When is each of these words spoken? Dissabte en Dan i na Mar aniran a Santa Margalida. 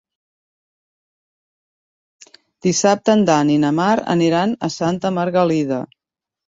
Dissabte 2.67 3.15
en 3.19 3.25
Dan 3.31 3.55
i 3.59 3.61
na 3.67 3.73
Mar 3.83 3.93
aniran 4.17 4.59
a 4.71 4.75
Santa 4.81 5.15
Margalida. 5.21 5.85